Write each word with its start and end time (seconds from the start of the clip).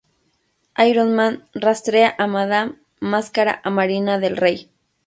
Iron 0.89 1.13
Man 1.15 1.47
rastrea 1.53 2.15
a 2.17 2.25
Madame 2.25 2.73
Máscara 2.99 3.61
a 3.63 3.69
Marina 3.69 4.17
del 4.17 4.35
Rey. 4.35 4.71